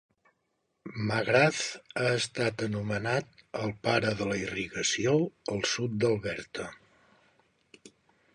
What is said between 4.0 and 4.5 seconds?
de la